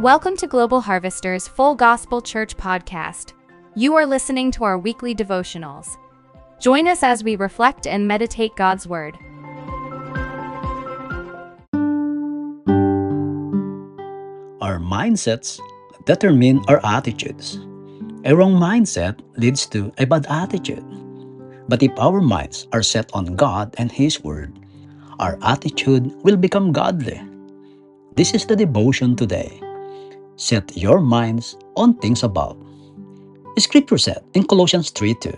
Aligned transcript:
Welcome 0.00 0.36
to 0.36 0.46
Global 0.46 0.82
Harvester's 0.82 1.48
Full 1.48 1.74
Gospel 1.74 2.20
Church 2.20 2.54
podcast. 2.54 3.32
You 3.74 3.94
are 3.94 4.04
listening 4.04 4.50
to 4.50 4.64
our 4.64 4.76
weekly 4.76 5.14
devotionals. 5.14 5.96
Join 6.60 6.86
us 6.86 7.02
as 7.02 7.24
we 7.24 7.34
reflect 7.34 7.86
and 7.86 8.06
meditate 8.06 8.54
God's 8.56 8.86
Word. 8.86 9.16
Our 14.60 14.76
mindsets 14.76 15.58
determine 16.04 16.60
our 16.68 16.84
attitudes. 16.84 17.56
A 18.26 18.36
wrong 18.36 18.52
mindset 18.52 19.18
leads 19.38 19.64
to 19.68 19.90
a 19.96 20.04
bad 20.04 20.26
attitude. 20.28 20.84
But 21.70 21.82
if 21.82 21.92
our 21.96 22.20
minds 22.20 22.68
are 22.74 22.82
set 22.82 23.08
on 23.14 23.34
God 23.34 23.74
and 23.78 23.90
His 23.90 24.22
Word, 24.22 24.60
our 25.18 25.38
attitude 25.40 26.12
will 26.22 26.36
become 26.36 26.70
godly. 26.70 27.18
This 28.14 28.34
is 28.34 28.44
the 28.44 28.56
devotion 28.56 29.16
today. 29.16 29.62
Set 30.36 30.76
your 30.76 31.00
minds 31.00 31.56
on 31.76 31.94
things 31.96 32.22
above. 32.22 32.60
Scripture 33.58 33.96
said 33.96 34.20
in 34.34 34.44
Colossians 34.44 34.90
3 34.90 35.14
2, 35.14 35.32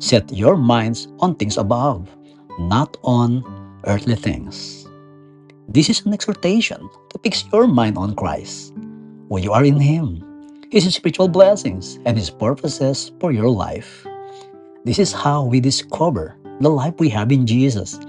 Set 0.00 0.26
your 0.32 0.56
minds 0.56 1.06
on 1.20 1.36
things 1.36 1.56
above, 1.56 2.10
not 2.58 2.96
on 3.04 3.46
earthly 3.86 4.16
things. 4.16 4.88
This 5.68 5.88
is 5.88 6.04
an 6.04 6.12
exhortation 6.12 6.82
to 7.10 7.18
fix 7.22 7.44
your 7.52 7.68
mind 7.68 7.96
on 7.96 8.16
Christ, 8.16 8.74
who 9.28 9.38
you 9.38 9.52
are 9.52 9.64
in 9.64 9.78
Him, 9.78 10.18
His 10.70 10.92
spiritual 10.92 11.28
blessings, 11.28 12.00
and 12.04 12.18
His 12.18 12.28
purposes 12.28 13.12
for 13.20 13.30
your 13.30 13.48
life. 13.48 14.04
This 14.84 14.98
is 14.98 15.12
how 15.12 15.44
we 15.44 15.60
discover 15.60 16.34
the 16.58 16.70
life 16.70 16.94
we 16.98 17.08
have 17.10 17.30
in 17.30 17.46
Jesus, 17.46 18.00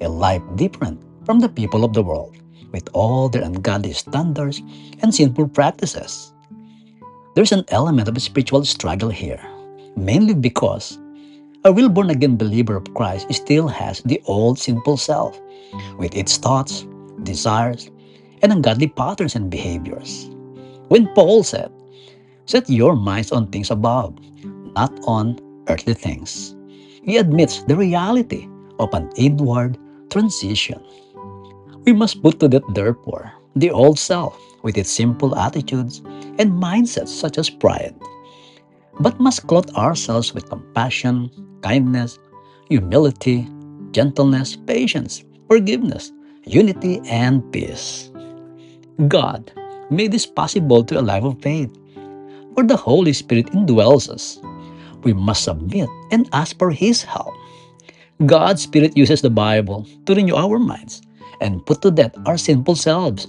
a 0.00 0.08
life 0.08 0.42
different 0.54 1.02
from 1.26 1.40
the 1.40 1.48
people 1.48 1.84
of 1.84 1.92
the 1.92 2.02
world, 2.04 2.36
with 2.74 2.90
all 2.92 3.30
their 3.30 3.46
ungodly 3.46 3.94
standards 3.94 4.58
and 4.98 5.14
sinful 5.14 5.46
practices. 5.54 6.34
There's 7.36 7.54
an 7.54 7.62
element 7.68 8.10
of 8.10 8.20
spiritual 8.20 8.64
struggle 8.64 9.10
here, 9.10 9.38
mainly 9.94 10.34
because 10.34 10.98
a 11.62 11.72
real 11.72 11.88
born 11.88 12.10
again 12.10 12.36
believer 12.36 12.74
of 12.74 12.92
Christ 12.94 13.32
still 13.32 13.68
has 13.68 14.02
the 14.02 14.20
old 14.26 14.58
sinful 14.58 14.96
self, 14.98 15.38
with 15.96 16.18
its 16.18 16.36
thoughts, 16.36 16.84
desires, 17.22 17.90
and 18.42 18.50
ungodly 18.50 18.88
patterns 18.88 19.36
and 19.38 19.48
behaviors. 19.48 20.28
When 20.88 21.06
Paul 21.14 21.44
said, 21.46 21.70
Set 22.46 22.68
your 22.68 22.94
minds 22.96 23.32
on 23.32 23.48
things 23.48 23.70
above, 23.70 24.18
not 24.74 24.92
on 25.06 25.38
earthly 25.68 25.94
things, 25.94 26.54
he 27.06 27.16
admits 27.16 27.62
the 27.62 27.76
reality 27.76 28.48
of 28.78 28.92
an 28.92 29.08
inward 29.16 29.78
transition. 30.10 30.82
We 31.84 31.92
must 31.92 32.22
put 32.22 32.40
to 32.40 32.48
death, 32.48 32.64
therefore, 32.72 33.30
the 33.56 33.70
old 33.70 33.98
self 33.98 34.40
with 34.62 34.78
its 34.78 34.88
simple 34.88 35.36
attitudes 35.36 36.00
and 36.40 36.56
mindsets 36.56 37.12
such 37.12 37.36
as 37.36 37.50
pride, 37.50 37.94
but 39.00 39.20
must 39.20 39.46
clothe 39.46 39.68
ourselves 39.76 40.32
with 40.32 40.48
compassion, 40.48 41.28
kindness, 41.60 42.18
humility, 42.70 43.46
gentleness, 43.92 44.56
patience, 44.56 45.24
forgiveness, 45.46 46.10
unity, 46.46 47.04
and 47.04 47.44
peace. 47.52 48.10
God 49.06 49.52
made 49.90 50.12
this 50.12 50.24
possible 50.24 50.84
to 50.84 50.98
a 50.98 51.04
life 51.04 51.24
of 51.24 51.42
faith, 51.42 51.68
for 52.54 52.64
the 52.64 52.80
Holy 52.80 53.12
Spirit 53.12 53.52
indwells 53.52 54.08
us. 54.08 54.40
We 55.02 55.12
must 55.12 55.44
submit 55.44 55.90
and 56.10 56.30
ask 56.32 56.56
for 56.56 56.70
His 56.70 57.02
help. 57.02 57.34
God's 58.24 58.62
Spirit 58.62 58.96
uses 58.96 59.20
the 59.20 59.28
Bible 59.28 59.86
to 60.06 60.14
renew 60.14 60.34
our 60.34 60.58
minds 60.58 61.02
and 61.40 61.64
put 61.66 61.82
to 61.82 61.90
death 61.90 62.14
our 62.26 62.38
sinful 62.38 62.76
selves 62.76 63.28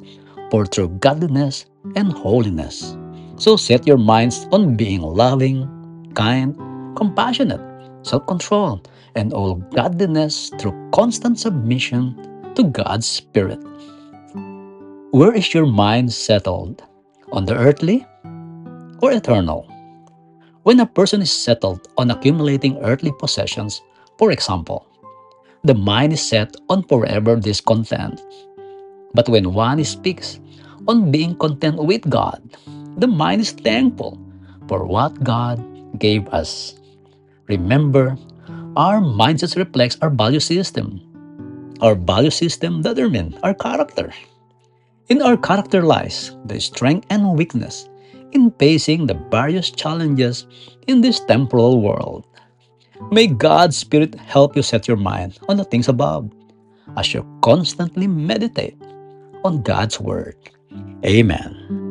for 0.51 0.65
true 0.65 0.89
godliness 0.99 1.65
and 1.95 2.11
holiness. 2.11 2.97
So 3.37 3.57
set 3.57 3.85
your 3.87 3.97
minds 3.97 4.47
on 4.51 4.75
being 4.75 5.01
loving, 5.01 5.67
kind, 6.13 6.55
compassionate, 6.95 7.61
self 8.05 8.25
control, 8.27 8.81
and 9.15 9.33
all 9.33 9.55
godliness 9.75 10.51
through 10.59 10.75
constant 10.91 11.39
submission 11.39 12.15
to 12.55 12.63
God's 12.63 13.07
Spirit. 13.07 13.59
Where 15.11 15.33
is 15.33 15.53
your 15.53 15.65
mind 15.65 16.11
settled? 16.11 16.83
On 17.31 17.43
the 17.43 17.55
earthly 17.55 18.05
or 19.01 19.11
eternal? 19.11 19.67
When 20.63 20.79
a 20.79 20.85
person 20.85 21.21
is 21.21 21.31
settled 21.31 21.87
on 21.97 22.11
accumulating 22.11 22.77
earthly 22.81 23.11
possessions, 23.19 23.81
for 24.17 24.31
example, 24.31 24.87
the 25.65 25.73
mind 25.73 26.13
is 26.13 26.21
set 26.21 26.53
on 26.69 26.85
forever 26.85 27.35
discontent. 27.35 28.21
But 29.17 29.27
when 29.27 29.53
one 29.53 29.81
speaks 29.83 30.39
on 30.87 31.09
being 31.09 31.33
content 31.41 31.81
with 31.81 32.05
God, 32.05 32.37
the 33.01 33.07
mind 33.09 33.41
is 33.41 33.51
thankful 33.51 34.21
for 34.69 34.85
what 34.85 35.17
God 35.23 35.57
gave 35.97 36.29
us. 36.29 36.77
Remember, 37.49 38.15
our 38.77 39.01
mindset 39.01 39.57
reflects 39.57 39.97
our 40.01 40.13
value 40.13 40.39
system. 40.39 41.01
Our 41.81 41.95
value 41.95 42.29
system 42.31 42.81
determines 42.81 43.35
our 43.41 43.53
character. 43.53 44.13
In 45.09 45.21
our 45.21 45.37
character 45.37 45.81
lies 45.81 46.35
the 46.45 46.61
strength 46.61 47.07
and 47.09 47.33
weakness 47.33 47.89
in 48.33 48.51
facing 48.59 49.07
the 49.07 49.17
various 49.31 49.71
challenges 49.71 50.45
in 50.85 51.01
this 51.01 51.19
temporal 51.25 51.81
world. 51.81 52.25
May 53.11 53.27
God's 53.27 53.77
Spirit 53.77 54.15
help 54.15 54.55
you 54.55 54.61
set 54.61 54.87
your 54.87 54.97
mind 54.97 55.39
on 55.49 55.57
the 55.57 55.65
things 55.65 55.87
above 55.87 56.31
as 56.97 57.13
you 57.13 57.25
constantly 57.41 58.07
meditate 58.07 58.77
on 59.43 59.61
God's 59.61 59.99
Word. 59.99 60.35
Amen. 61.05 61.84